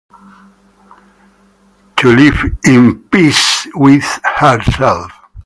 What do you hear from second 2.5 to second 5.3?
in peace with herself.